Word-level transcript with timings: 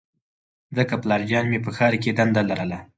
ځکه 0.77 0.93
پلارجان 1.03 1.45
مې 1.51 1.59
په 1.65 1.69
ښار 1.77 1.93
کې 2.03 2.11
دنده 2.19 2.41
لرله 2.49 2.79